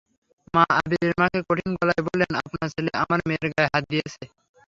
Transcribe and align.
মা 0.53 0.63
আবীরের 0.77 1.13
মাকে 1.19 1.39
কঠিন 1.47 1.71
গলায় 1.79 2.03
বললেন, 2.07 2.31
আপনার 2.41 2.67
ছেলে 2.73 2.91
আমার 3.03 3.19
মেয়ের 3.27 3.47
গায়ে 3.51 3.71
হাত 3.73 3.83
দিয়েছে। 3.91 4.23